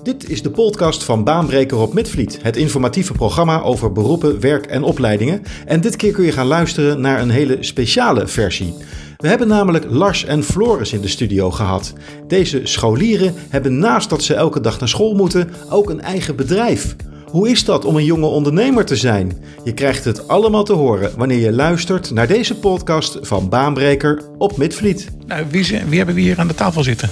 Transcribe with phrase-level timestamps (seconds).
[0.00, 4.82] Dit is de podcast van Baanbreker op Midvliet, het informatieve programma over beroepen, werk en
[4.82, 5.42] opleidingen.
[5.66, 8.74] En dit keer kun je gaan luisteren naar een hele speciale versie.
[9.16, 11.92] We hebben namelijk Lars en Floris in de studio gehad.
[12.26, 16.96] Deze scholieren hebben naast dat ze elke dag naar school moeten, ook een eigen bedrijf.
[17.30, 19.32] Hoe is dat om een jonge ondernemer te zijn?
[19.64, 24.56] Je krijgt het allemaal te horen wanneer je luistert naar deze podcast van Baanbreker op
[24.56, 25.08] Midvliet.
[25.26, 27.08] Nou, wie, zijn- wie hebben we hier aan de tafel zitten?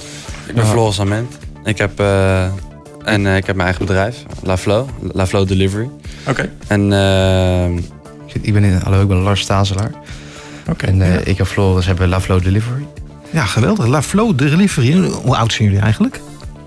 [0.47, 1.37] Ik ben Floris Ament.
[1.63, 2.51] Ik heb, eh,
[3.03, 5.89] en, eh, ik heb mijn eigen bedrijf, La Flow, La Flow Delivery.
[6.27, 6.49] Oké.
[6.67, 7.65] En eh,
[8.41, 9.91] Ik ben, in, hallo, ik ben Lars Stazelaar.
[10.69, 10.85] Oké.
[10.85, 11.19] En eh, ja.
[11.19, 12.85] ik en Floris hebben La Flow Delivery.
[13.29, 13.85] Ja, geweldig.
[13.85, 15.09] La Flow Delivery.
[15.23, 16.19] Hoe oud zijn jullie eigenlijk?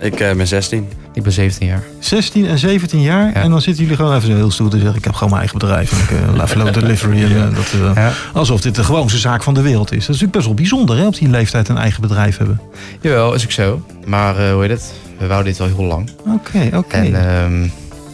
[0.05, 0.89] ik eh, ben 16.
[1.15, 1.83] Ik ben 17 jaar.
[1.99, 3.27] 16 en 17 jaar.
[3.27, 3.33] Ja.
[3.33, 4.97] En dan zitten jullie gewoon even zo heel stoer te zeggen...
[4.97, 5.93] ik heb gewoon mijn eigen bedrijf.
[5.93, 7.23] En ik, eh, La Flow Delivery.
[7.23, 8.13] En, dat, eh, Ja.
[8.33, 10.07] Alsof dit de gewoonste zaak van de wereld is.
[10.07, 12.61] Dat is natuurlijk best wel bijzonder hè, op die leeftijd een eigen bedrijf hebben.
[13.01, 13.87] Jawel, is ook zo.
[14.05, 14.93] Maar eh, hoe heet het?
[15.19, 16.11] We wouden dit al heel lang.
[16.27, 16.97] Oké, oké.
[16.97, 17.69] En ehm,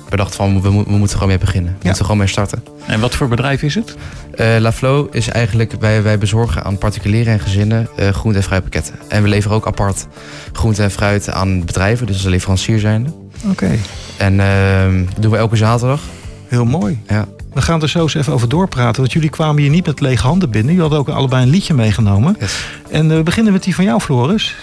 [0.09, 1.73] we dachten van, we, we moeten gewoon mee beginnen.
[1.79, 2.65] We moeten gewoon mee starten.
[2.87, 3.95] En wat voor bedrijf is het?
[4.35, 8.45] Eh, La Flow is eigenlijk, wij, wij bezorgen aan particulieren en gezinnen eh groente- en
[8.45, 8.95] fruitpakketten.
[9.09, 10.07] En we leveren ook apart
[10.53, 13.11] groente en fruit aan bedrijven, dus als leverancier zijnde.
[13.51, 13.71] Oké,
[14.17, 16.01] En ehm, dat doen we elke zaterdag.
[16.49, 16.99] heel mooi.
[17.09, 17.27] Ja.
[17.53, 19.01] We gaan er zo eens even over doorpraten.
[19.01, 20.75] Want jullie kwamen hier niet met lege handen binnen.
[20.75, 22.37] Jullie hadden ook allebei een liedje meegenomen.
[22.41, 22.65] Yes.
[22.91, 24.57] En eh, we beginnen met die van jou, Floris.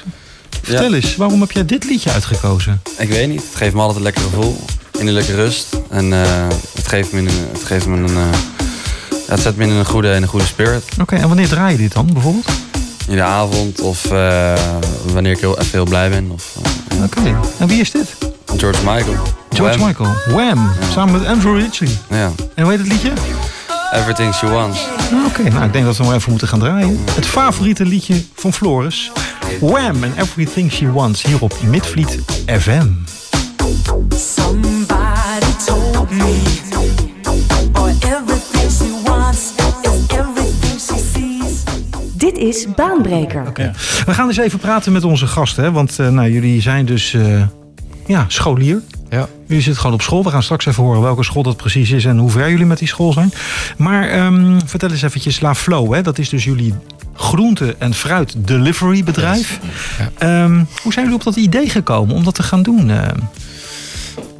[0.67, 2.81] Vertel eens, waarom heb jij dit liedje uitgekozen?
[2.97, 4.65] Ik weet niet, het geeft me altijd een lekker gevoel.
[4.99, 5.67] Innerlijke rust.
[5.89, 7.29] En eh, het geeft me een...
[7.51, 8.39] Het, geeft me een eh,
[9.27, 10.83] het zet me in een goede, in een goede spirit.
[11.01, 12.49] Oké, en wanneer draai je dit dan bijvoorbeeld?
[13.07, 14.53] In de avond of eh,
[15.13, 16.31] wanneer ik heel, even heel blij ben.
[16.31, 16.53] Of,
[17.03, 18.15] Oké, en wie is dit?
[18.57, 19.15] George Michael.
[19.49, 19.87] George Wham.
[19.87, 20.13] Michael.
[20.27, 21.97] Wham, samen met Andrew Ridgely.
[22.09, 22.31] Ja.
[22.55, 23.11] En hoe heet het liedje?
[23.93, 24.79] Everything She Wants.
[25.11, 26.99] Ah, Oké, nou ik denk dat we maar even moeten gaan draaien.
[27.11, 29.11] Het favoriete liedje van Floris.
[29.59, 32.87] Wham and Everything She Wants hier op Midvliet FM.
[34.09, 36.41] Somebody told me,
[37.73, 41.63] or everything she wants is everything she sees.
[42.13, 43.51] Dit is Baanbreker.
[43.53, 43.71] Ja.
[44.05, 45.63] We gaan eens even praten met onze gasten.
[45.63, 45.71] Hè?
[45.71, 47.41] Want eh, nou, jullie zijn dus eh,
[48.05, 48.81] ja, scholier.
[49.09, 49.27] Ja.
[49.45, 50.23] Jullie zitten gewoon op school.
[50.23, 52.79] We gaan straks even horen welke school dat precies is en hoe ver jullie met
[52.79, 53.31] die school zijn.
[53.77, 55.93] Maar ehm, vertel eens eventjes La Flow.
[55.93, 56.01] Hè?
[56.01, 56.73] Dat is dus jullie
[57.17, 59.59] groente- en fruit delivery bedrijf.
[59.97, 60.09] Ja.
[60.43, 62.89] Ehm, hoe zijn jullie op dat idee gekomen om dat te gaan doen?
[62.89, 63.07] eh?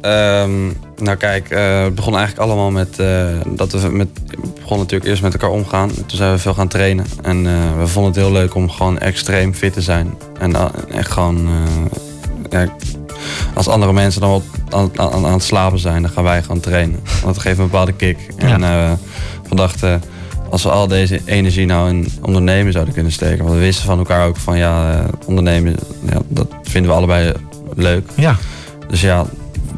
[0.00, 0.66] Ehm,
[0.96, 5.10] nou kijk, eh, het begon eigenlijk allemaal met eh, dat we met, we begonnen natuurlijk
[5.10, 5.88] eerst met elkaar omgaan.
[5.94, 7.06] Toen zijn we veel gaan trainen.
[7.22, 10.14] En eh, we vonden het heel leuk om gewoon extreem fit te zijn.
[10.38, 10.64] En uh,
[10.94, 11.48] echt gewoon,
[12.50, 12.72] eh, ja,
[13.54, 16.60] als andere mensen dan wat aan, aan, aan het slapen zijn, dan gaan wij gewoon
[16.60, 17.00] trainen.
[17.22, 18.18] Want dat geeft een bepaalde kick.
[18.36, 18.92] En eh,
[19.48, 20.02] we dachten,
[20.50, 23.44] als we al deze energie nou in ondernemen zouden kunnen steken.
[23.44, 25.74] Want we wisten van elkaar ook van ja, eh, ondernemen,
[26.10, 27.32] ja, dat vinden we allebei
[27.76, 28.08] leuk.
[28.16, 28.36] ja,
[28.88, 29.24] Dus ja,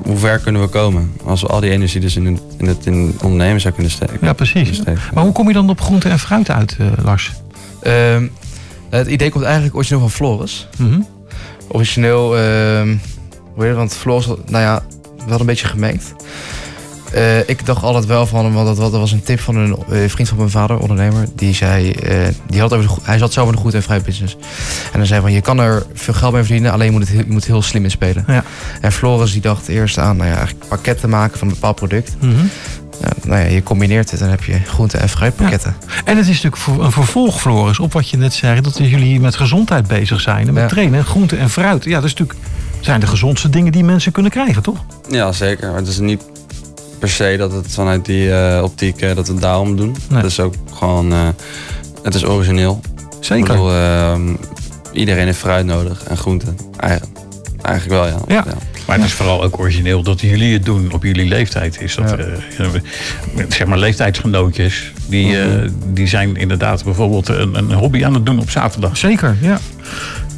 [0.03, 1.13] hoe ver kunnen we komen?
[1.25, 4.19] Als we al die energie dus in het, in het in ondernemen zou kunnen steken.
[4.21, 4.75] ja, precies.
[4.77, 5.01] Steken.
[5.15, 7.33] Maar hoe kom je dan op groente en fruit uit, eh, Lars?
[7.83, 8.27] Ehm,
[8.91, 10.69] het idee komt eigenlijk origineel van Floris.
[10.79, 11.01] Mhm.
[11.69, 12.97] origineel, ehm
[13.55, 14.83] hoe heet het, want Floris, had- nou ja,
[15.17, 16.15] we hadden een beetje gemengd.
[17.13, 19.77] Eh, ik dacht altijd wel van hem, want dat, dat was een tip van een
[19.91, 21.27] eh, vriend van mijn vader, ondernemer.
[21.35, 24.01] Die zei, eh, die had over de, hij zat zelf in de goed en vrij
[24.01, 24.37] business.
[24.93, 27.11] En hij zei van, je kan er veel geld mee verdienen, alleen je moet het,
[27.11, 28.25] heel- je moet heel slim in spelen.
[28.27, 28.45] Ja.
[28.81, 32.17] En Floris die dacht eerst aan, nou ja, eigenlijk pakketten maken van een bepaald product.
[32.21, 32.31] Mhm.
[33.01, 35.77] Ja, nou ja, je combineert het en dan heb je groente- en fruitpakketten.
[36.05, 38.61] En het is natuurlijk voor- een vervolg, Floris, op wat je net zei.
[38.61, 40.47] Dat jullie met gezondheid bezig zijn.
[40.49, 40.69] En met Ja.
[40.69, 41.85] trainen, groente en fruit.
[41.85, 42.39] Ja, dat is natuurlijk,
[42.81, 44.85] zijn de gezondste dingen die mensen kunnen krijgen, toch?
[45.11, 45.69] Ja, zeker.
[45.69, 46.23] Maar het is niet
[47.01, 49.97] per se dat het vanuit die eh, optiek eh, dat we het daarom doen.
[50.09, 50.19] Nee.
[50.23, 51.29] Het is ook gewoon, eh,
[52.03, 52.81] het is origineel.
[53.21, 53.47] Ik Zeker.
[53.47, 54.35] bedoel, ehm,
[54.93, 56.57] iedereen heeft fruit nodig en groenten.
[56.77, 57.19] Eigenlijk,
[57.63, 58.35] eigenlijk wel, ja.
[58.35, 58.45] Ja.
[58.87, 61.81] Maar het is vooral ook origineel dat jullie het doen op jullie leeftijd.
[61.81, 62.17] Is dat,
[62.59, 62.67] Ja.
[63.49, 64.93] zeg maar, leeftijdsgenootjes.
[65.09, 65.69] Die, eh, Mhm.
[65.87, 68.97] die zijn inderdaad bijvoorbeeld een, een hobby aan het doen op zaterdag.
[68.97, 69.59] Zeker, ja.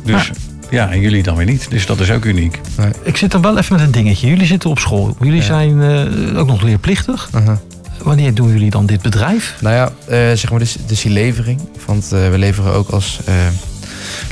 [0.05, 0.31] Dus
[0.73, 1.67] ja, en jullie dan weer niet.
[1.71, 2.61] Dus dat is ook uniek.
[3.03, 4.29] Ik zit dan wel even met een dingetje.
[4.29, 5.17] Jullie zitten op school.
[5.21, 5.43] Jullie Ja.
[5.47, 7.29] zijn eh, ook nog leerplichtig.
[7.35, 7.57] Uh-huh.
[8.03, 9.55] Wanneer doen jullie dan dit bedrijf?
[9.61, 11.61] Nou ja, eh, zeg maar, dus, dus die levering.
[11.87, 13.35] Want eh, we leveren ook als eh,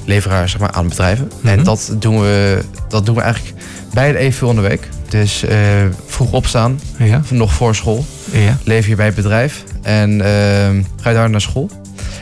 [0.04, 1.30] leveraar zeg maar, aan bedrijven.
[1.40, 1.48] Mhm.
[1.58, 3.54] En dat doen, we, dat doen we eigenlijk
[3.94, 4.88] beide evenveel in de week.
[5.08, 5.58] Dus eh,
[6.06, 7.22] vroeg opstaan, Ja.
[7.30, 8.04] nog voor school.
[8.32, 8.58] ja.
[8.64, 9.64] Lever je bij het bedrijf.
[9.82, 10.20] En
[11.00, 11.70] ga je daar naar school.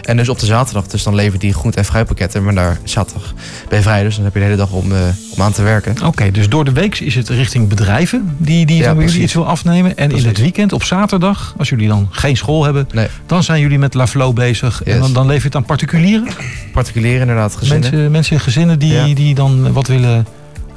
[0.09, 2.45] En dus op de zaterdag, dus dan lever je die groente- en fruitpakketten.
[2.45, 3.35] Maar daar zaterdag
[3.69, 4.99] ben je vrij, dus dan heb je de hele dag om, eh,
[5.31, 5.95] om aan te werken.
[6.07, 9.47] Oké, dus door de week is het richting bedrijven die, die Ja, jullie iets wil
[9.47, 9.97] afnemen.
[9.97, 13.61] En in het weekend, op zaterdag, als jullie dan geen school hebben, Nee, dan zijn
[13.61, 14.83] jullie met La Flow bezig.
[14.83, 16.29] En dan, dan lever je het aan particulieren.
[16.73, 17.91] particulieren inderdaad, gezinnen.
[17.91, 19.15] Mensen, mensen, gezinnen die, Ja.
[19.15, 20.27] die dan wat willen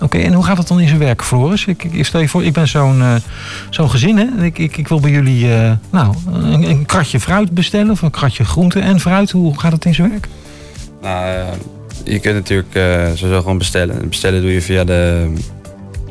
[0.01, 1.65] Oké, en hoe gaat het dan in zijn werk, Floris?
[1.65, 3.15] Ik, ik, stel je voor, ik ben zo'n eh,
[3.69, 4.43] zo'n gezin, hè?
[4.45, 8.11] Ik, ik, ik wil bij jullie eh, nou, een, een kratje fruit bestellen of een
[8.11, 9.31] kratje groente en fruit.
[9.31, 10.27] Hoe gaat het in zijn werk?
[11.01, 11.45] Nou, eh,
[12.03, 12.69] je kunt natuurlijk
[13.17, 14.09] sowieso gewoon bestellen.
[14.09, 15.33] Bestellen doe je via de,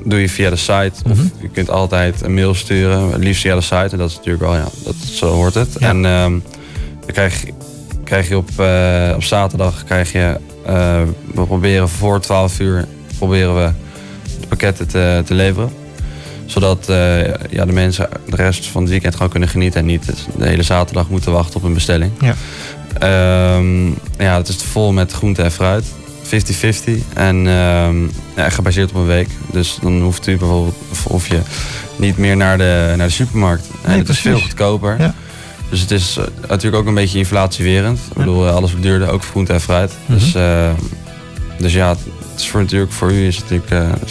[0.05, 0.93] doe je via de site.
[1.11, 1.27] Of Mhm.
[1.41, 3.11] je kunt altijd een mail sturen.
[3.13, 3.89] Het liefst via de site.
[3.91, 5.77] En dat is natuurlijk wel, ja, dat, zo hoort het.
[5.79, 5.89] Ja.
[5.89, 6.31] En ehm,
[7.01, 7.53] dan krijg, je-
[8.05, 8.49] krijg je op,
[9.17, 10.37] op zaterdag, krijg je,
[11.35, 12.87] we proberen voor 12 uur,
[13.19, 13.71] proberen we
[14.51, 15.71] pakketten te, te leveren.
[16.47, 19.81] Zodat eh, ja, de mensen de rest van het weekend gewoon kunnen genieten.
[19.81, 20.07] En niet
[20.37, 22.13] de hele zaterdag moeten wachten op een bestelling.
[22.21, 22.35] Ja.
[22.99, 23.87] Ehm,
[24.19, 25.85] ja, het is vol met groente en fruit.
[26.25, 27.03] 50-50.
[27.15, 28.03] En ehm,
[28.37, 29.29] ja, gebaseerd op een week.
[29.53, 31.41] Dus dan hoeft u bijvoorbeeld of, je
[31.97, 33.67] niet meer naar de, naar de supermarkt.
[33.83, 34.97] En het is veel goedkoper.
[34.99, 35.15] Ja.
[35.71, 37.99] Dus het is eh, natuurlijk ook een beetje inflatiewerend.
[38.09, 39.93] Ik bedoel, eh, alles wordt duurder, ook groente en fruit.
[40.07, 40.19] Mhm.
[40.19, 40.71] Dus, eh,
[41.59, 41.97] dus ja,
[42.41, 44.03] is voor, natuurlijk, voor u is het natuurlijk eh,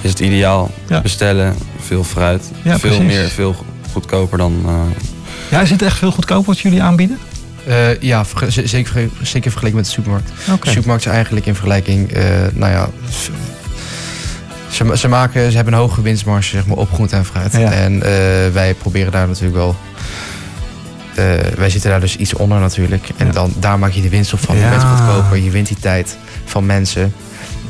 [0.00, 0.70] is het, ideaal.
[0.88, 1.00] Ja.
[1.00, 2.50] Bestellen, veel fruit.
[2.62, 3.06] Ja, veel precies.
[3.14, 3.56] meer, veel
[3.92, 4.62] goedkoper dan...
[4.66, 4.72] eh,
[5.48, 7.18] Ja, is het echt veel goedkoper wat jullie aanbieden?
[7.66, 10.30] Eh, ja, zeker, zeker vergeleken met de supermarkt.
[10.52, 10.64] Oké.
[10.64, 12.88] De supermarkt is eigenlijk in vergelijking, eh, nou ja,
[14.70, 17.52] ze, ze, maken, ze hebben een hoge winstmarge zeg maar, op groente en fruit.
[17.52, 17.72] Ja.
[17.72, 18.08] En eh,
[18.52, 19.76] wij proberen daar natuurlijk wel.
[21.56, 23.08] wij zitten daar dus iets onder natuurlijk.
[23.16, 23.32] En Ja.
[23.32, 24.56] dan, daar maak je de winst op van.
[24.56, 24.70] Je Ja.
[24.70, 27.12] bent goedkoper, je wint die tijd van mensen.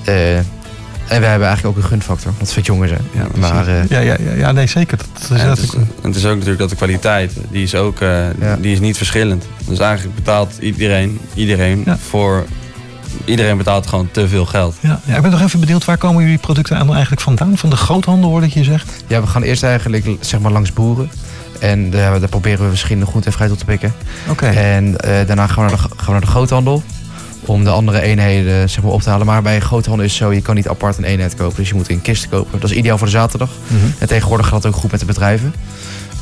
[0.09, 0.37] Eh,
[1.09, 3.01] en wij hebben eigenlijk ook een gunfactor, want we jongen zijn.
[3.13, 4.99] Ja, maar eh, ja, ja, ja, ja, nee, zeker.
[4.99, 7.33] Dat, dat is En het, dat is, en het is ook natuurlijk dat de kwaliteit,
[7.51, 8.57] die is ook eh, Ja.
[8.57, 9.45] die is niet verschillend.
[9.69, 11.99] Dus eigenlijk betaalt iedereen, iedereen Ja.
[12.09, 12.45] voor.
[13.25, 14.77] Iedereen betaalt gewoon te veel geld.
[14.81, 17.59] ja, ja, ik ben nog even benieuwd, waar komen jullie producten dan eigenlijk vandaan?
[17.59, 19.05] Van de groothandel, hoor dat je zegt?
[19.07, 21.11] ja, we gaan eerst eigenlijk zeg maar, langs boeren.
[21.61, 23.95] En daar, daar proberen we verschillende groenten en fruit op te pikken.
[24.31, 24.47] Oké.
[24.47, 26.83] En eh, daarna gaan we, naar de, gaan we naar de groothandel.
[27.49, 29.27] Om de andere eenheden zeg maar, op te halen.
[29.27, 31.57] Maar bij groothandel is het zo, je kan niet apart een eenheid kopen.
[31.57, 32.61] Dus je moet in kisten kopen.
[32.61, 33.51] Dat is ideaal voor de zaterdag.
[33.67, 33.77] Mhm.
[33.99, 35.55] En tegenwoordig gaat het ook goed met de bedrijven.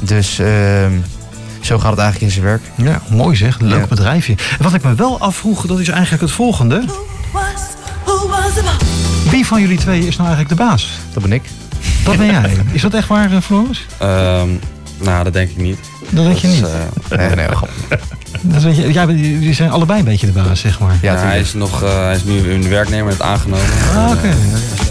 [0.00, 0.92] Dus ehm,
[1.60, 2.62] zo gaat het eigenlijk in zijn werk.
[2.74, 3.60] Ja, mooi zeg.
[3.60, 3.86] Leuk Ja.
[3.86, 4.32] bedrijfje.
[4.58, 6.84] En wat ik me wel afvroeg, dat is eigenlijk het volgende.
[9.30, 10.90] Wie van jullie twee is nou eigenlijk de baas?
[11.12, 11.42] Dat ben ik.
[12.04, 12.50] Dat ben jij.
[12.72, 13.86] Is dat echt waar, eh, Floris?
[13.98, 14.48] Ehm,
[14.98, 15.78] nou, dat denk ik niet.
[16.10, 16.62] Dat weet je niet.
[17.08, 17.46] eh, Nee, nee.
[18.48, 20.98] Dat weet je, ja, jullie zijn allebei een beetje de baas, zeg maar.
[21.02, 23.64] Ja, hij, is nog, eh, hij is nu een werknemer, het aangenomen.
[23.94, 24.26] Ah, oké.
[24.28, 24.84] En, eh,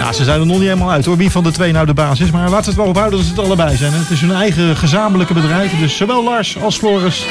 [0.00, 1.94] Nou, ze zijn er nog niet helemaal uit hoor, wie van de twee nou de
[1.94, 2.30] baas is.
[2.30, 3.92] Maar laten we het wel ophouden dat ze het allebei zijn.
[3.92, 3.98] hè.
[3.98, 5.78] Het is hun eigen gezamenlijke bedrijf.
[5.78, 7.26] Dus zowel Lars als Floris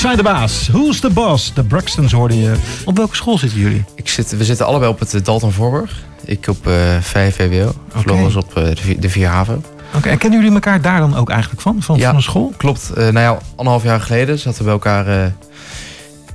[0.00, 0.68] zijn de baas.
[0.68, 1.54] Who's the boss?
[1.54, 2.54] De Braxtons hoorde je.
[2.84, 3.84] Op welke school zitten jullie?
[3.94, 6.02] Ik zit, we zitten allebei op het eh, Dalton Voorburg.
[6.24, 7.72] Ik op eh 5 VWO.
[7.96, 9.62] Floris op eh, de vier- de 4 HAVO.
[9.94, 11.82] Oké, en kennen jullie elkaar daar dan ook eigenlijk van?
[11.82, 12.06] Van, Ja.
[12.06, 12.52] van een school?
[12.56, 12.90] Klopt.
[12.90, 15.32] Eh, nou ja, anderhalf jaar geleden zaten we bij elkaar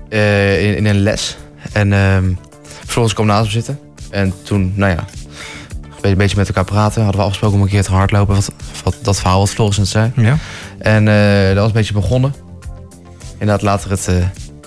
[0.10, 1.38] in, in een les.
[1.72, 2.26] En ehm
[2.86, 3.80] Floris kwam naast me zitten.
[4.10, 7.02] En toen, nou ja, een beetje- een beetje met elkaar praten.
[7.02, 8.36] Hadden we afgesproken om een keer te hardlopen.
[8.36, 8.52] Wat,
[8.84, 10.12] wat, dat verhaal wat Floris net zei.
[10.16, 10.38] Ja.
[10.78, 12.34] En eh, dat was een beetje begonnen.
[13.46, 14.16] Inderdaad later het, eh,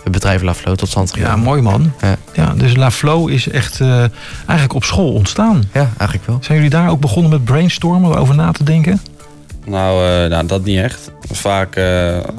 [0.03, 1.45] het bedrijf La Flow tot stand Ja, gekomen.
[1.45, 1.93] mooi man.
[2.01, 2.17] Ja.
[2.33, 3.99] Ja, dus La Flow is echt eh,
[4.37, 5.63] eigenlijk op school ontstaan.
[5.73, 6.39] Ja, eigenlijk wel.
[6.41, 9.01] Zijn jullie daar ook begonnen met brainstormen, over na te denken?
[9.67, 11.11] Nou, eh, nou, dat niet echt.
[11.31, 11.85] Vaak eh,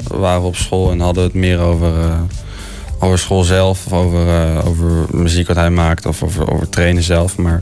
[0.08, 2.12] waren we op school en hadden we het meer over, eh,
[3.00, 3.86] over school zelf.
[3.86, 7.38] Of over, eh, over muziek wat hij maakt of over, over trainen zelf.
[7.38, 7.62] Maar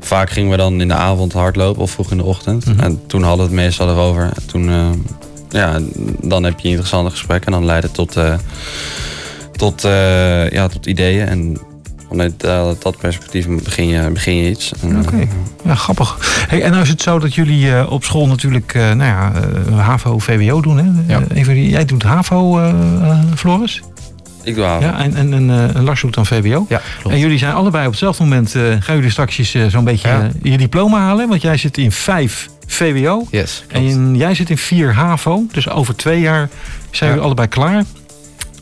[0.00, 2.66] vaak gingen we dan in de avond hardlopen of vroeg in de ochtend.
[2.66, 2.80] Mhm.
[2.80, 4.30] En toen hadden we het meestal erover.
[4.46, 4.84] Toen, eh,
[5.48, 5.78] ja,
[6.20, 8.34] dan heb je interessante gesprekken en dan leidt het tot, eh,
[9.56, 11.26] tot, eh, ja, tot ideeën.
[11.26, 11.56] En
[12.08, 14.72] vanuit eh, dat perspectief begin je, begin je iets.
[15.06, 15.26] Oké.
[15.64, 16.16] Ja, grappig.
[16.48, 19.32] Hey, en nou is het zo dat jullie eh, op school natuurlijk, eh, nou ja,
[19.66, 20.78] eh, HAVO, VWO doen.
[20.78, 21.14] Hè?
[21.14, 21.22] Ja.
[21.34, 22.60] Even, jij doet HAVO,
[23.36, 23.82] Floris.
[24.42, 24.86] ik doe haven.
[24.86, 26.66] Ja, en, en, en eh, Lars doet dan VWO.
[26.68, 27.14] Ja, klopt.
[27.16, 30.30] En jullie zijn allebei op hetzelfde moment, eh, gaan jullie straks eh, zo'n beetje Ja.
[30.42, 31.28] je diploma halen.
[31.28, 33.26] Want jij zit in 5 VWO.
[33.30, 35.42] Yes, En jij zit in 4 HAVO.
[35.52, 36.48] Dus over twee jaar
[36.90, 37.06] zijn Ja.
[37.06, 37.84] jullie allebei klaar.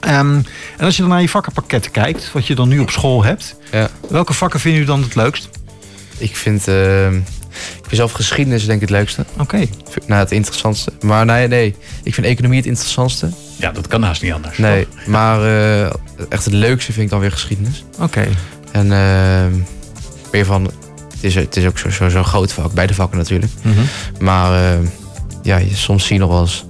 [0.00, 0.34] Ehm,
[0.76, 3.56] en als je dan naar je vakkenpakket kijkt, wat je dan nu op school hebt.
[3.72, 3.88] Ja.
[4.08, 5.48] Welke vakken vinden jullie dan het leukst?
[6.18, 7.22] Ik vind, eh, ik
[7.82, 9.24] vind zelf geschiedenis denk ik het leukste.
[9.38, 9.66] Oké.
[10.06, 10.92] Nou, het interessantste.
[11.00, 11.74] Maar nee, nee.
[12.02, 13.28] Ik vind economie het interessantste.
[13.56, 14.58] Ja, dat kan haast niet anders.
[14.58, 15.84] Nee, maar eh,
[16.28, 17.84] echt het leukste vind ik dan weer geschiedenis.
[18.00, 18.26] Oké.
[18.72, 19.58] En eh,
[20.32, 20.70] meer van,
[21.24, 23.52] het is, het is ook zo'n zo, zo groot vak, beide vakken natuurlijk.
[23.62, 23.80] Mhm.
[24.18, 24.78] Maar eh,
[25.42, 26.64] ja, je, soms zie je nog wel eens,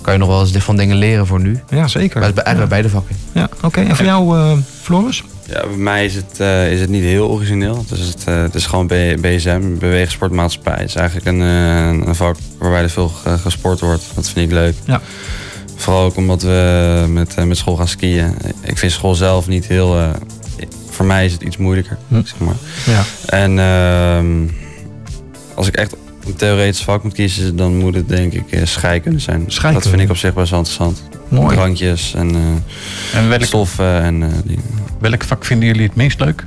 [0.00, 1.60] kan je nog wel eens van dingen leren voor nu.
[1.70, 2.18] Ja, zeker.
[2.20, 2.66] Maar het is bij, ja.
[2.66, 3.16] beide vakken.
[3.32, 3.80] Ja, oké.
[3.80, 5.22] En voor jou, eh, Floris?
[5.46, 7.84] Ja, bij mij is het, eh, is het niet heel origineel.
[7.88, 10.76] Dus het, het is gewoon B- BSM, Beweegsportmaatschappij.
[10.78, 11.40] Het is eigenlijk een,
[12.08, 14.02] een vak waarbij er veel ge- gesport wordt.
[14.14, 14.74] Dat vind ik leuk.
[14.84, 15.00] Ja.
[15.76, 18.34] Vooral ook omdat we met, met school gaan skiën.
[18.62, 20.12] Ik vind school zelf niet heel...
[21.02, 22.14] voor mij is het iets moeilijker, Hm.
[22.24, 22.54] zeg maar.
[22.86, 23.02] Ja.
[23.26, 24.26] En ehm,
[25.54, 29.18] als ik echt een theoretisch vak moet kiezen, dan moet het denk ik eh, scheikunde
[29.18, 29.44] zijn.
[29.46, 29.80] Scheikunde.
[29.84, 31.02] Dat vind ik op zich best wel interessant.
[31.28, 31.56] Mooi.
[31.56, 34.64] Drankjes en eh, En welk, stoffen en eh, dingen.
[34.98, 36.44] welk vak vinden jullie het meest leuk?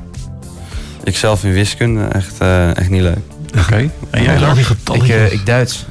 [1.04, 3.18] Ik zelf in wiskunde echt, eh, echt niet leuk.
[3.60, 3.90] Oké.
[4.10, 4.70] En jij Lars?
[4.94, 5.86] Ik, eh, ik Duits.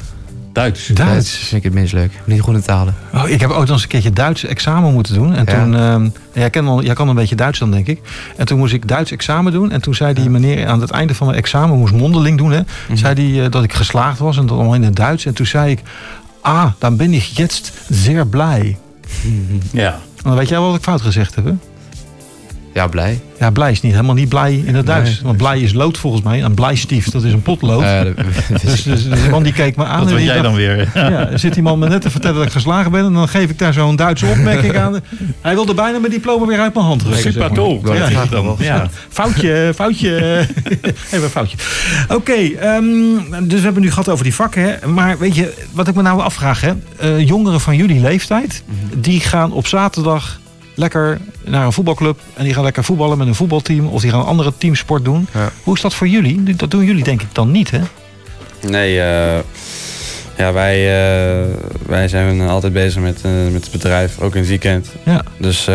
[0.55, 0.87] Duits.
[0.87, 1.37] Duits.
[1.37, 2.11] vind ik het minst leuk.
[2.25, 2.95] Niet goed in talen.
[3.15, 5.35] Oh, ik heb ook nog eens een keertje Duits examen moeten doen.
[5.35, 5.65] En Ja.
[5.95, 8.01] toen, jij, kan al, jij kan een beetje Duits dan, denk ik.
[8.37, 9.71] En toen moest ik Duits examen doen.
[9.71, 12.61] En toen zei die meneer aan het einde van mijn examen, moest mondeling doen, hè,
[12.89, 12.97] Mhm.
[12.97, 15.27] zei die eh, dat ik geslaagd was en dat allemaal in het Duits.
[15.27, 15.81] En toen zei ik,
[16.41, 18.77] ah, dan ben ik jetzt zeer blij.
[19.73, 19.93] Ja.
[19.93, 21.53] En dan weet jij wel wat ik fout gezegd heb, hè?
[22.75, 23.21] Ja, blij.
[23.39, 25.11] Ja, blij is niet helemaal niet blij in het Duits.
[25.11, 25.19] Nee.
[25.23, 26.43] Want blij is lood volgens mij.
[26.43, 27.83] En blijstief, dat is een potlood.
[27.83, 28.01] Eh,
[28.63, 30.01] dus, dus, dus die man die keek me aan.
[30.01, 30.91] Dat weet jij dacht, dan weer.
[30.95, 33.05] Ja, er zit die man me net te vertellen dat ik geslagen ben.
[33.05, 35.01] En dan geef ik daar zo'n Duitse opmerking aan.
[35.41, 37.21] Hij wilde bijna mijn diploma weer uit mijn hand rukken.
[37.21, 37.53] Super maar.
[37.53, 37.81] tool.
[37.85, 38.57] Ja, Ja, dan.
[38.59, 38.89] Ja.
[39.09, 40.17] Foutje, foutje.
[41.11, 41.57] Even een foutje.
[42.09, 42.83] Oké, ehm,
[43.43, 44.63] dus we hebben nu gehad over die vakken.
[44.63, 44.87] Hè.
[44.89, 46.61] Maar weet je, wat ik me nou afvraag.
[46.61, 46.73] Hè.
[46.97, 48.63] Eh, jongeren van jullie leeftijd,
[48.97, 50.43] die gaan op zaterdag
[50.75, 52.21] lekker naar een voetbalclub.
[52.35, 53.87] En die gaan lekker voetballen met een voetbalteam.
[53.87, 55.27] Of die gaan een andere teamsport doen.
[55.35, 55.51] Ja.
[55.63, 56.43] Hoe is dat voor jullie?
[56.57, 57.81] Dat doen jullie denk ik dan niet, hè?
[58.69, 59.39] Nee, eh,
[60.39, 61.51] ja, wij, eh,
[61.87, 64.89] wij zijn altijd bezig met, eh, met het bedrijf, ook in het weekend.
[65.05, 65.23] Ja.
[65.39, 65.75] Dus eh,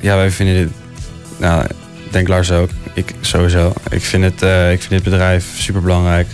[0.00, 0.68] ja, wij vinden dit,
[1.36, 3.72] nou, ik denk Lars ook, ik sowieso.
[3.90, 6.26] Ik vind het, eh, ik vind dit bedrijf super belangrijk,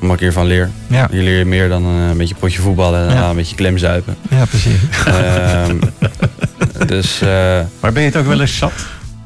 [0.00, 0.70] omdat ik hiervan leer.
[0.86, 3.28] Ja, Hier leer je meer dan een beetje potje voetballen en Ja.
[3.30, 4.16] een beetje klemzuipen.
[4.30, 4.78] ja precies.
[5.06, 5.76] Ehm,
[6.88, 7.28] dus eh,
[7.80, 8.72] Maar ben je het ook wel eens zat?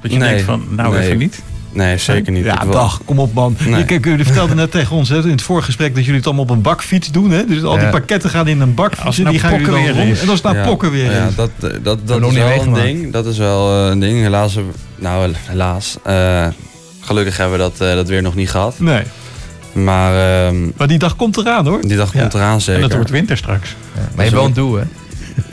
[0.02, 0.28] Dat je Nee.
[0.28, 1.06] denkt van, nou Nee.
[1.06, 1.42] even niet.
[1.72, 2.44] nee, zeker niet.
[2.44, 3.56] Ja, dag, kom op man.
[3.66, 3.78] Nee.
[3.78, 6.26] Je, kijk, jullie vertelden net tegen ons hè, in het vorige gesprek dat jullie het
[6.26, 7.30] allemaal op een bakfiets doen.
[7.30, 7.44] Hè?
[7.46, 7.90] Dus al die Ja.
[7.90, 10.12] pakketten gaan in een bakfiets Als en het die nou gaan jullie dan rond.
[10.16, 10.20] is.
[10.22, 11.34] En als het nou Ja, pokken weer ja, is.
[11.34, 13.12] dat, eh, dat, dat nog is niet wel een ding.
[13.12, 14.20] Dat is wel eh, een ding.
[14.22, 14.56] Helaas,
[14.98, 15.96] nou helaas.
[16.04, 16.46] eh,
[17.00, 18.78] gelukkig hebben we dat, eh, dat weer nog niet gehad.
[18.78, 19.02] Nee,
[19.72, 21.80] Maar ehm, maar die dag komt eraan hoor.
[21.80, 22.20] die dag Ja.
[22.20, 22.80] komt eraan En zeker.
[22.82, 23.76] dat wordt winter straks.
[23.94, 24.82] Maar je hebt wel een doel, hè?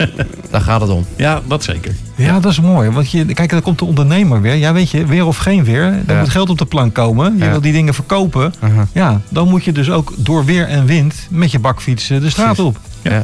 [0.50, 1.04] Daar gaat het om.
[1.16, 1.94] Ja, dat zeker.
[2.16, 2.90] Ja, dat is mooi.
[2.90, 4.54] Want je, kijk, dan komt de ondernemer weer.
[4.54, 6.02] Ja, weet je, weer of geen weer.
[6.06, 6.20] Dan Ja.
[6.20, 7.36] moet geld op de plank komen.
[7.38, 7.50] Je Ja.
[7.50, 8.54] wil die dingen verkopen.
[8.92, 12.30] Ja, dan moet je dus ook door weer en wind met je bakfiets eh, de
[12.30, 12.64] straat Precies.
[12.64, 12.78] op.
[13.02, 13.22] Ja.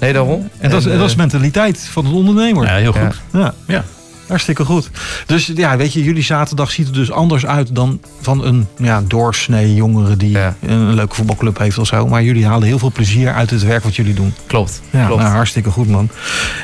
[0.00, 0.48] Nee, daarom.
[0.58, 2.66] En dat, is, eh, dat is mentaliteit van het ondernemer.
[2.66, 3.04] Ja, heel Ja.
[3.04, 3.20] goed.
[3.40, 3.54] Ja.
[3.66, 3.84] Ja.
[4.26, 4.90] Hartstikke goed.
[5.26, 9.02] Dus ja, weet je, jullie zaterdag ziet er dus anders uit dan van een ja,
[9.06, 10.56] doorsnee jongere die Ja.
[10.60, 12.06] een leuke voetbalclub heeft of zo.
[12.06, 14.34] Maar jullie halen heel veel plezier uit het werk wat jullie doen.
[14.46, 14.82] Klopt.
[14.90, 15.22] Ja, klopt.
[15.22, 16.08] nou, hartstikke goed man.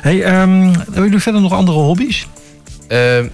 [0.00, 2.26] Hey, ehm, hebben jullie verder nog andere hobby's?
[2.88, 3.26] Ehm,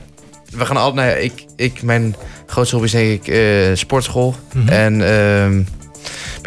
[0.50, 2.16] we gaan al, nou ja, ik, ik, mijn
[2.46, 4.34] grootste hobby is denk ik eh, sportschool.
[4.52, 4.68] Mhm.
[4.68, 5.62] En ehm,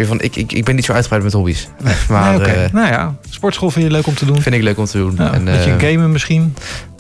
[0.08, 1.68] van, ik, ik, ik ben niet zo uitgebreid met hobby's.
[2.10, 4.42] Maar nee, eh, nou ja, sportschool vind je leuk om te doen.
[4.42, 5.16] vind ik leuk om te doen.
[5.18, 6.54] Ja, en, beetje eh, gamen misschien.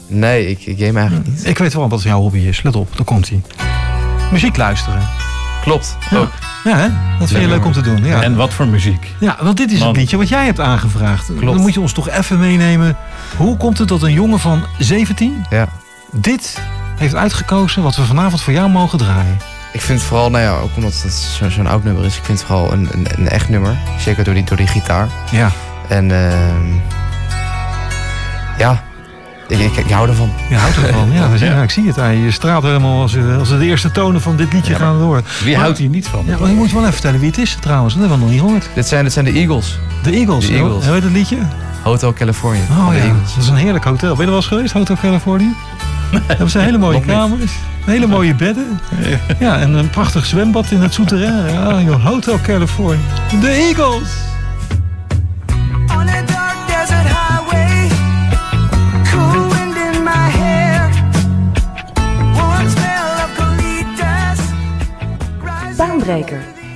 [0.09, 1.45] Nee, ik, ik game eigenlijk niet.
[1.47, 2.61] Ik weet wel wat jouw hobby is.
[2.63, 3.41] Let op, daar komt hij.
[4.31, 5.01] Muziek luisteren.
[5.61, 5.97] Klopt.
[6.09, 6.17] Ja.
[6.17, 6.31] Ook.
[6.63, 6.87] Ja, hè?
[7.19, 8.05] dat vind je leuk om te doen.
[8.05, 8.21] Ja.
[8.21, 9.07] En wat voor muziek?
[9.19, 9.87] Ja, want dit is Man.
[9.87, 11.25] het liedje wat jij hebt aangevraagd.
[11.25, 11.45] Klopt.
[11.45, 12.97] Dan moet je ons toch even meenemen.
[13.37, 15.67] Hoe komt het dat een jongen van 17 Ja.
[16.11, 16.61] dit
[16.97, 19.37] heeft uitgekozen wat we vanavond voor jou mogen draaien?
[19.73, 22.17] Ik vind het vooral, nou ja, ook omdat het zo- zo'n oud nummer is.
[22.17, 23.75] Ik vind het vooral een, een, een echt nummer.
[23.99, 25.07] Zeker door die, door die gitaar.
[25.31, 25.51] Ja,
[25.87, 26.73] En ehm,
[28.57, 28.83] ja,
[29.49, 30.29] ik, ik, ik hou ervan.
[30.49, 31.11] je houdt ervan.
[31.11, 32.31] Ja, ik zie het aan je.
[32.31, 35.21] Straalt helemaal als, eh, als de eerste tonen van dit liedje Ja, gaan door.
[35.43, 36.23] Wie Maar- houdt hier niet van?
[36.25, 37.93] Ja, maar je moet wel even vertellen wie het is trouwens.
[37.93, 38.69] Dat hebben we nog niet gehoord.
[38.75, 39.79] Dit zijn, dit zijn de Eagles.
[40.03, 40.47] De Eagles.
[40.47, 40.83] De Eagles.
[40.85, 41.37] Hoe heet het liedje?
[41.83, 42.61] Hotel California.
[42.69, 43.33] Oh ja, Eagles.
[43.33, 44.09] dat is een heerlijk hotel.
[44.09, 45.51] Ben je er wel eens geweest, Hotel California?
[46.27, 47.51] Hebben ze hele mooie kamers,
[47.85, 48.79] hele mooie bedden.
[49.39, 51.53] Ja, en een prachtig zwembad in het souterrain.
[51.83, 52.99] Ja, Hotel California.
[53.41, 54.09] De Eagles!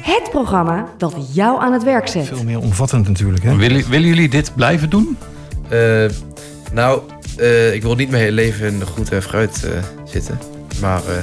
[0.02, 2.28] Het programma dat jou aan het werk zet.
[2.28, 3.56] Veel meer omvattend natuurlijk, hè?
[3.56, 5.18] Willen, willen jullie dit blijven doen?
[5.70, 6.06] Eh,
[6.74, 7.02] nou,
[7.38, 9.72] eh, ik wil niet mijn hele leven in de goed en fruit eh,
[10.06, 10.40] zitten.
[10.82, 11.16] Maar eh,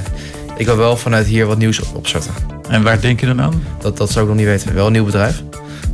[0.57, 2.33] ik wil wel vanuit hier wat nieuws op- opzetten.
[2.69, 3.63] En waar denk je dan aan?
[3.79, 4.73] Dat, dat zou ik nog niet weten.
[4.73, 5.43] Wel een nieuw bedrijf.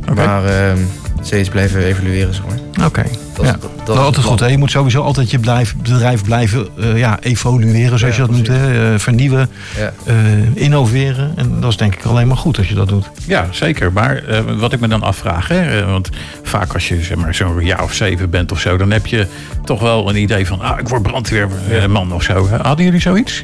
[0.02, 0.14] Oké.
[0.14, 0.78] Maar ehm,
[1.22, 2.86] steeds blijven evalueren, zeg maar.
[2.86, 3.04] Oké.
[3.38, 3.54] Dat, Ja.
[3.54, 4.40] is- dat, Dat is is altijd goed.
[4.40, 4.46] Hè?
[4.46, 8.36] Je moet sowieso altijd je bedrijf, bedrijf blijven eh, ja, evolueren, zoals Ja, je dat
[8.36, 8.46] noemt.
[8.46, 8.92] Hè?
[8.92, 9.92] Eh, vernieuwen, Ja.
[10.04, 10.14] eh,
[10.54, 11.32] innoveren.
[11.36, 13.10] En dat is denk ik alleen maar goed als je dat doet.
[13.26, 13.92] Ja, zeker.
[13.92, 16.08] Maar eh, wat ik me dan afvraag, hè, want
[16.42, 19.26] vaak als je zeg maar, zo'n jaar of zeven bent of zo, dan heb je
[19.64, 22.48] toch wel een idee van, ah, ik word brandweerman of zo.
[22.62, 23.42] Hadden jullie zoiets?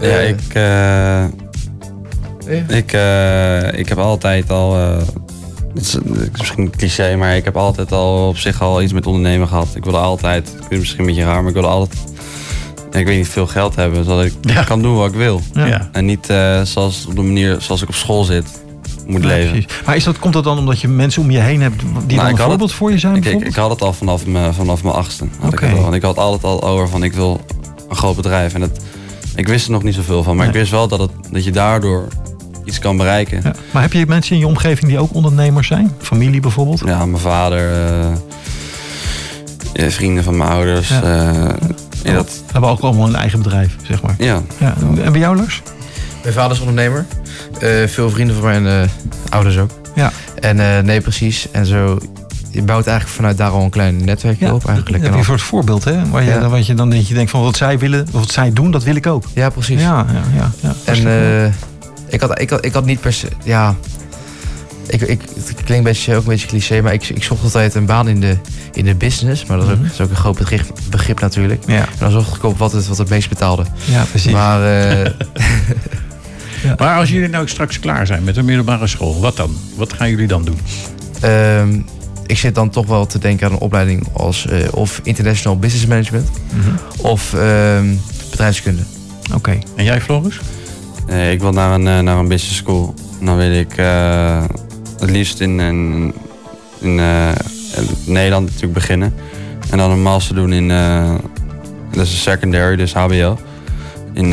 [0.00, 1.28] Ja, ik, eh, Ja.
[2.68, 4.76] ik, eh, ik heb altijd al.
[4.78, 4.96] eh,
[5.74, 8.82] het is, het is misschien een cliché, maar ik heb altijd al op zich al
[8.82, 9.68] iets met ondernemen gehad.
[9.74, 11.98] Ik wilde altijd, ik vind het misschien een beetje raar, maar ik wilde altijd.
[12.90, 14.62] Ik weet niet, veel geld hebben, zodat ik Ja.
[14.62, 15.40] kan doen wat ik wil.
[15.52, 15.88] Ja.
[15.92, 18.46] En niet eh, zoals op de manier zoals ik op school zit,
[19.06, 19.50] moet Ja, leven.
[19.50, 19.80] precies.
[19.86, 22.28] Maar is dat, komt dat dan omdat je mensen om je heen hebt die Nou,
[22.30, 23.16] een had voorbeeld voor je zijn?
[23.16, 25.24] Ik, ik, had het al vanaf mijn, vanaf mijn achtste.
[25.40, 25.66] Had ik Oké.
[25.68, 25.82] het al.
[25.82, 27.40] Want ik had altijd al over van ik wil
[27.88, 28.54] een groot bedrijf.
[28.54, 28.80] En het,
[29.34, 30.36] ik wist er nog niet zoveel van.
[30.36, 32.08] Maar ik wist wel dat, het, dat je daardoor
[32.64, 33.40] iets kan bereiken.
[33.44, 33.52] Ja.
[33.70, 35.92] Maar heb je mensen in je omgeving die ook ondernemers zijn?
[36.00, 36.82] Familie bijvoorbeeld?
[36.86, 38.06] Ja, mijn vader, eh,
[39.72, 40.88] ja, vrienden van mijn ouders.
[40.88, 41.00] Ja.
[41.02, 41.54] Ja,
[42.02, 44.14] ja, dat, Hebben ook allemaal een eigen bedrijf, zeg maar.
[44.18, 44.40] ja.
[44.58, 44.74] Ja.
[45.04, 45.62] En bij jou, Lars?
[46.22, 47.06] Mijn vader is ondernemer.
[47.60, 48.88] Eh, veel vrienden van mijn eh,
[49.28, 49.70] ouders ook.
[49.94, 50.12] Ja.
[50.40, 51.50] En eh, nee, precies.
[51.50, 51.98] En zo,
[52.50, 55.02] je bouwt eigenlijk vanuit daar al een klein netwerkje op eigenlijk.
[55.02, 56.08] Heb je een soort voorbeeld, hè?
[56.10, 56.48] Waar je, Ja.
[56.48, 58.94] wat je dan denk je denkt van wat zij willen, wat zij doen, dat wil
[58.96, 59.24] ik ook.
[59.34, 59.80] Ja, precies.
[59.80, 60.50] Ja, ja, ja.
[60.60, 60.74] ja.
[60.84, 60.96] En
[61.44, 61.52] eh,
[62.10, 63.28] ik, had, ik, had, ik had niet per se.
[63.44, 63.74] Ja.
[64.86, 67.74] Ik, ik, het klinkt een beetje, ook een beetje cliché, maar ik, ik zocht altijd
[67.74, 68.36] een baan in de,
[68.72, 69.44] in de business.
[69.46, 71.62] Maar dat is ook, is ook een groot begrip, begrip natuurlijk.
[71.66, 73.64] ja, En dan zocht ik op wat het, wat het meest betaalde.
[73.84, 74.32] ja, precies.
[74.32, 75.10] Maar eh,
[76.78, 79.56] Maar als jullie nou straks klaar zijn met de middelbare school, wat dan?
[79.76, 80.58] Wat gaan jullie dan doen?
[81.20, 81.80] ehm,
[82.26, 85.86] ik zit dan toch wel te denken aan een opleiding als eh, of International Business
[85.86, 86.70] Management Mhm.
[86.96, 87.94] of ehm,
[88.30, 88.82] bedrijfskunde.
[89.34, 89.58] Oké.
[89.76, 90.40] En jij, Floris?
[91.06, 92.94] Eh, ik wil naar een, eh, naar een business school.
[93.20, 94.44] Dan wil ik eh,
[95.00, 96.14] het liefst in, in,
[96.80, 96.94] in
[98.04, 99.14] Nederland natuurlijk beginnen.
[99.70, 100.68] En dan een master doen in,
[101.92, 103.38] dat is een secondary, dus HBO.
[104.12, 104.32] In,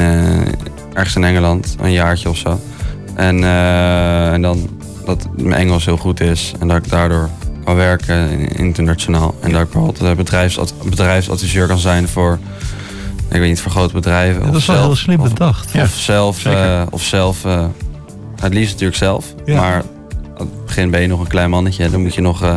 [0.94, 2.60] ergens in Engeland, een jaartje of zo.
[3.16, 3.44] En,
[4.34, 4.70] en dan
[5.06, 7.30] dat mijn Engels heel goed is en dat ik daardoor
[7.64, 9.36] kan werken in- internationaal.
[9.42, 12.40] En dat ik bijvoorbeeld bedrijfsad, bedrijfsadviseur kan zijn voor,
[13.32, 14.40] ik weet niet, voor grote bedrijven.
[14.40, 15.70] Ja, dat of is wel zelf- heel slim of- bedacht.
[15.74, 15.82] Ja.
[15.84, 17.66] of zelf, eh, of zelf eh,
[18.42, 19.26] het liefst natuurlijk zelf.
[19.46, 19.60] Ja.
[19.60, 19.74] Maar
[20.38, 21.90] aan het begin ben je nog een klein mannetje.
[21.90, 22.56] Dan moet je nog, eh,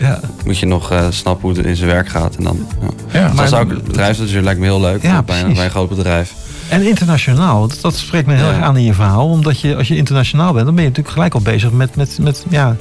[0.00, 0.20] Ja.
[0.44, 2.36] moet je nog snappen hoe het in zijn werk gaat.
[2.36, 2.66] En dan,
[3.12, 3.20] ja.
[3.20, 3.32] Ja.
[3.32, 3.94] Maar zou ik
[4.42, 5.02] lijkt me heel leuk.
[5.02, 6.32] Ja, bij, bij een groot bedrijf.
[6.68, 9.28] En internationaal, dat, dat spreekt me heel erg aan in je verhaal.
[9.28, 12.18] Omdat je, als je internationaal bent, dan ben je natuurlijk gelijk al bezig met, met,
[12.20, 12.76] met ja,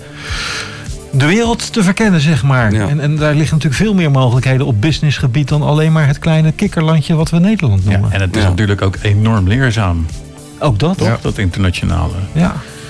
[1.12, 2.74] de wereld te verkennen, zeg maar.
[2.74, 2.88] Ja.
[2.88, 6.52] En, en daar liggen natuurlijk veel meer mogelijkheden op businessgebied dan alleen maar het kleine
[6.52, 8.12] kikkerlandje wat we Nederland Ja, noemen.
[8.12, 8.50] en het is Ja.
[8.50, 10.06] natuurlijk ook enorm leerzaam,
[10.60, 10.98] Ook dat.
[10.98, 11.08] toch?
[11.08, 11.18] Ja.
[11.22, 12.14] Dat internationale.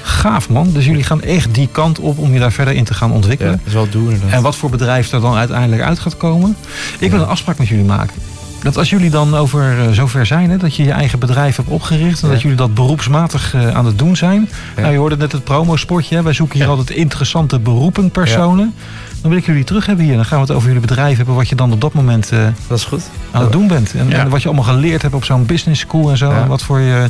[0.02, 0.72] Gaaf man.
[0.74, 3.16] Dus jullie gaan echt die kant op om je daar verder in te gaan Ja,
[3.16, 3.52] ontwikkelen.
[3.52, 4.32] dat is wel inderdaad.
[4.32, 6.56] En wat voor bedrijf er dan uiteindelijk uit gaat komen.
[7.00, 7.26] Ik wil Ja.
[7.26, 8.16] een afspraak met jullie maken.
[8.64, 11.70] Dat als jullie dan over eh, zover zijn, hè, dat je je eigen bedrijf hebt
[11.70, 12.22] opgericht.
[12.22, 12.34] En Ja.
[12.34, 14.50] dat jullie dat beroepsmatig eh, aan het doen zijn.
[14.76, 14.82] Ja.
[14.82, 16.16] Nou, je hoorde net het promospotje.
[16.16, 16.22] Hè.
[16.24, 18.74] Wij zoeken hier altijd interessante beroepen, personen.
[19.22, 20.16] Dan wil ik jullie terug hebben hier.
[20.16, 21.36] Dan gaan we het over jullie bedrijf hebben.
[21.36, 23.10] Wat je dan op dat moment eh, Dat is goed.
[23.32, 23.94] aan het doen bent.
[23.94, 26.32] En, wat je allemaal geleerd hebt op zo'n business school en zo.
[26.32, 27.10] En wat voor je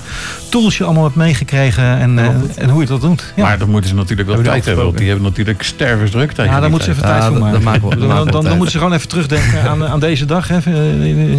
[0.49, 1.83] tools je allemaal hebt meegekregen.
[1.83, 2.19] En,
[2.55, 3.33] en hoe je dat doet.
[3.35, 3.43] Ja.
[3.43, 6.51] Maar dan moeten ze natuurlijk wel Hebben tijd hebben, want die hebben natuurlijk stervensdruk tegen
[6.51, 8.31] Ja, daar moeten ze even tijd voor maken.
[8.31, 10.47] dan, moeten ze gewoon even terugdenken aan, aan deze dag.
[10.47, 10.59] Hè,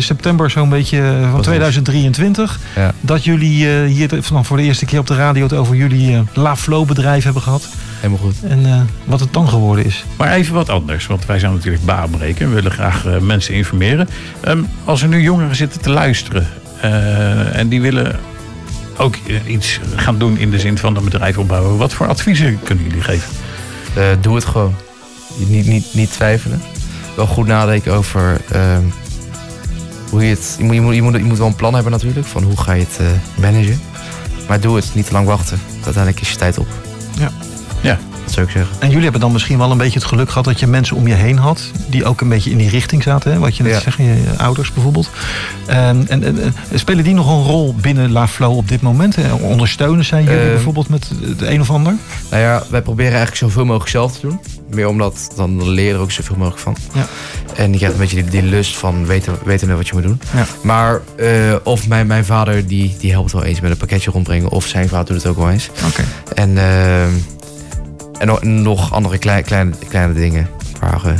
[0.01, 1.45] in, september zo'n beetje eh, van Precies.
[1.47, 2.59] 2023.
[2.77, 2.93] Ja.
[3.01, 6.15] Dat jullie eh, hier vanaf voor de eerste keer op de radio het over jullie
[6.15, 7.69] eh, La Flow bedrijf hebben gehad.
[8.01, 8.37] Helemaal goed.
[8.43, 10.05] En eh, wat het dan geworden is.
[10.17, 12.49] Maar even wat anders, want wij zijn natuurlijk baanbreken.
[12.49, 14.09] We willen graag eh, mensen informeren.
[14.41, 16.47] Ehm, als er nu jongeren zitten te luisteren
[16.81, 18.19] eh, en die willen
[18.97, 21.77] ook iets gaan doen in de zin van een bedrijf opbouwen.
[21.77, 23.33] Wat voor adviezen kunnen jullie geven?
[23.95, 24.75] Eh, doe het gewoon.
[25.47, 26.63] Niet, niet, niet twijfelen.
[27.17, 28.83] Wel goed nadenken over ehm,
[30.11, 30.55] hoe je het.
[30.59, 32.27] Je moet, je, moet, je, moet, wel een plan hebben natuurlijk.
[32.27, 33.81] Van hoe ga je het eh, managen.
[34.49, 34.95] Maar doe het.
[34.95, 35.61] Niet te lang wachten.
[35.75, 36.90] Uiteindelijk is je tijd op.
[38.31, 38.77] Zou ik zeggen.
[38.79, 41.07] En jullie hebben dan misschien wel een beetje het geluk gehad dat je mensen om
[41.07, 41.61] je heen had.
[41.89, 43.33] Die ook een beetje in die richting zaten.
[43.33, 43.39] Hè?
[43.39, 43.81] Wat je net Ja.
[43.81, 45.11] zegt, je, je ouders bijvoorbeeld.
[45.67, 49.17] Ehm, en, en, en spelen die nog een rol binnen La Flow op dit moment?
[49.17, 49.33] Hè?
[49.33, 50.49] Ondersteunen zijn jullie Ehm.
[50.51, 51.95] bijvoorbeeld met het een of ander?
[52.31, 54.41] Nou ja, wij proberen eigenlijk zoveel mogelijk zelf te doen.
[54.71, 56.77] Meer omdat dan leer je er ook zoveel mogelijk van.
[56.95, 57.07] Ja.
[57.57, 60.21] En je krijgt een beetje die, die lust van weten, weten wat je moet doen.
[60.35, 60.47] Ja.
[60.63, 61.29] Maar eh,
[61.63, 64.49] of mijn, mijn vader die, die helpt wel eens met een pakketje rondbrengen.
[64.51, 65.71] Of zijn vader doet het ook wel eens.
[65.89, 66.03] Oké.
[66.35, 67.07] En, eh,
[68.21, 70.49] en nog- nog andere kleine, kleine, kleine dingen.
[70.81, 71.13] Waar, eh,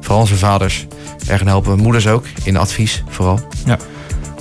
[0.00, 0.86] vooral onze vaders
[1.26, 1.78] erg helpen.
[1.78, 3.40] Moeders ook, in advies vooral.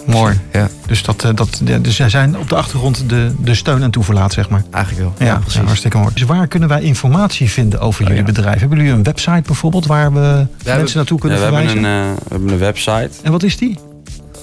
[0.06, 0.67] Mooi, ja.
[0.88, 3.91] Dus, dat, eh, dat, ja, dus zij zijn op de achtergrond de, de steun en
[3.91, 4.63] toeverlaat, zeg maar.
[4.72, 5.28] Eigenlijk wel.
[5.28, 6.13] Ja, ja, hartstikke mooi.
[6.13, 8.60] Dus waar kunnen wij informatie vinden over jullie bedrijf?
[8.60, 11.84] Hebben jullie een website bijvoorbeeld waar we mensen hebben- naartoe Ja, kunnen we, hebben verwijzen?
[11.84, 13.10] een, eh, we hebben een website.
[13.24, 13.80] En wat is die?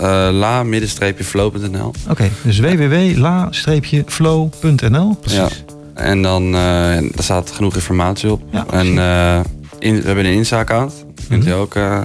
[0.01, 5.19] eh la-flow.nl Oké, dus www.la-flow.nl.
[5.23, 5.49] Ja.
[5.97, 8.43] En dan eh, daar staat genoeg informatie op.
[8.51, 9.41] Ja, en eh,
[9.79, 11.05] in, we hebben een Insta-account.
[11.29, 11.53] Kunt Mhm.
[11.53, 12.03] u ook uh,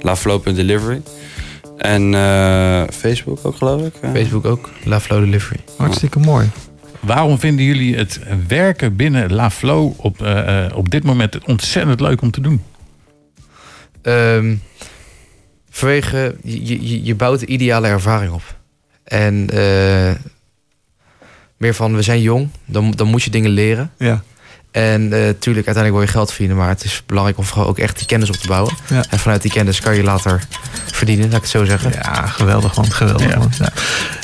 [0.00, 1.02] laflow.delivery.
[1.76, 3.94] En eh, Facebook ook, geloof ik.
[4.00, 4.10] eh.
[4.10, 4.70] Facebook ook.
[4.84, 5.60] La Flow Delivery.
[5.76, 6.50] Hartstikke mooi.
[7.00, 12.00] Waarom vinden jullie het werken binnen La Flow op, eh, eh, op dit moment ontzettend
[12.00, 12.62] leuk om te doen?
[14.02, 14.54] Ehm,
[15.70, 18.42] vanwege, je, je, je bouwt de ideale ervaring op.
[19.04, 20.10] En eh,
[21.56, 23.90] meer van, we zijn jong, dan, dan moet je dingen leren.
[23.98, 24.22] Ja.
[24.70, 27.78] En eh tuurlijk, uiteindelijk wil je geld verdienen, maar het is belangrijk om vooral ook
[27.78, 28.74] echt die kennis op te bouwen.
[28.88, 29.04] Ja.
[29.10, 30.42] En vanuit die kennis kan je later
[30.92, 31.92] verdienen, laat ik het zo zeggen.
[31.92, 33.38] Ja, geweldig man, geweldig Ja.
[33.38, 33.50] man.
[33.58, 33.72] Ja.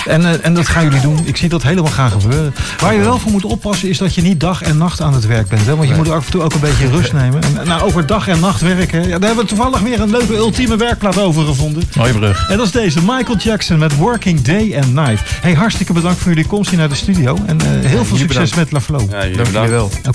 [0.12, 1.19] En, eh, en dat gaan jullie doen.
[1.25, 2.55] Ik zie dat helemaal gaan gebeuren.
[2.81, 5.27] Waar je wel voor moet oppassen is dat je niet dag en nacht aan het
[5.27, 5.67] werk bent.
[5.67, 5.77] Hè?
[5.77, 7.43] Want je moet af en toe ook een beetje rust nemen.
[7.43, 9.01] En, nou, over dag en nacht werken.
[9.03, 11.83] Ja, daar hebben we toevallig weer een leuke ultieme werkplaat over gevonden.
[11.97, 12.49] Mooie brug.
[12.49, 15.21] En dat is deze, Michael Jackson met Working Day and Night.
[15.41, 17.38] Hey, hartstikke bedankt voor jullie komst hier naar de studio.
[17.47, 18.57] En eh, heel veel succes bedankt.
[18.57, 19.01] met La Flow.
[19.03, 19.67] Oké, Ja, jullie Dank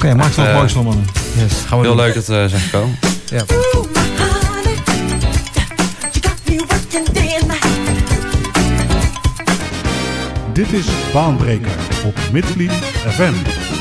[0.01, 0.15] wel.
[0.15, 1.05] maakt wel Eh, moois van mannen.
[1.37, 2.05] Yes, gaan we Heel doen.
[2.05, 2.95] leuk dat we zijn gekomen.
[3.25, 3.43] Ja.
[10.57, 13.76] Dit is Baanbreker op Midvliet FM.